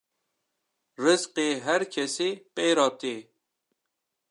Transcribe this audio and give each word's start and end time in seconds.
Rizqê 1.03 1.47
her 1.65 1.81
kesî 1.93 2.29
pê 2.55 2.67
re 2.77 2.89
tê 2.99 3.17